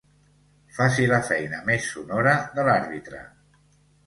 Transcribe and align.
Faci 0.77 1.05
la 1.11 1.19
feina 1.27 1.59
més 1.67 1.91
sonora 1.93 2.35
de 2.57 2.67
l'àrbitre. 2.71 3.23